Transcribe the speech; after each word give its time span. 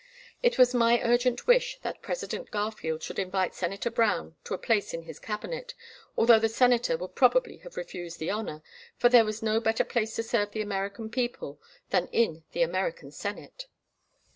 It 0.41 0.57
was 0.57 0.73
my 0.73 0.99
urgent 1.03 1.45
wish 1.45 1.77
that 1.83 2.01
President 2.01 2.49
Garfield 2.49 3.03
should 3.03 3.19
invite 3.19 3.53
Senator 3.53 3.91
Brown 3.91 4.35
to 4.45 4.55
a 4.55 4.57
place 4.57 4.95
in 4.95 5.03
his 5.03 5.19
Cabinet, 5.19 5.75
although 6.17 6.39
the 6.39 6.49
Senator 6.49 6.97
would 6.97 7.13
probably 7.13 7.57
have 7.57 7.77
refused 7.77 8.17
the 8.17 8.31
honour, 8.31 8.63
for 8.97 9.09
there 9.09 9.25
was 9.25 9.43
no 9.43 9.59
better 9.59 9.83
place 9.83 10.15
to 10.15 10.23
serve 10.23 10.53
the 10.53 10.61
American 10.63 11.11
people 11.11 11.61
than 11.91 12.07
in 12.07 12.43
the 12.53 12.63
American 12.63 13.11
Senate. 13.11 13.67